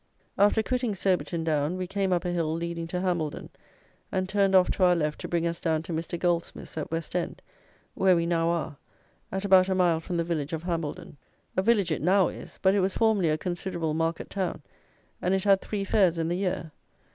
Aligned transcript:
After 0.35 0.63
quitting 0.63 0.95
Soberton 0.95 1.43
Down, 1.43 1.77
we 1.77 1.85
came 1.85 2.11
up 2.11 2.25
a 2.25 2.31
hill 2.31 2.51
leading 2.51 2.87
to 2.87 3.01
Hambledon, 3.01 3.51
and 4.11 4.27
turned 4.27 4.55
off 4.55 4.71
to 4.71 4.83
our 4.83 4.95
left 4.95 5.21
to 5.21 5.27
bring 5.27 5.45
us 5.45 5.59
down 5.59 5.83
to 5.83 5.93
Mr. 5.93 6.17
Goldsmith's 6.17 6.75
at 6.75 6.89
West 6.89 7.15
End, 7.15 7.39
where 7.93 8.15
we 8.15 8.25
now 8.25 8.49
are, 8.49 8.77
at 9.31 9.45
about 9.45 9.69
a 9.69 9.75
mile 9.75 9.99
from 9.99 10.17
the 10.17 10.23
village 10.23 10.53
of 10.53 10.63
Hambledon. 10.63 11.17
A 11.55 11.61
village 11.61 11.91
it 11.91 12.01
now 12.01 12.29
is; 12.29 12.57
but 12.63 12.73
it 12.73 12.79
was 12.79 12.97
formerly 12.97 13.29
a 13.29 13.37
considerable 13.37 13.93
market 13.93 14.31
town, 14.31 14.63
and 15.21 15.35
it 15.35 15.43
had 15.43 15.61
three 15.61 15.83
fairs 15.83 16.17
in 16.17 16.29
the 16.29 16.37
year. 16.37 16.71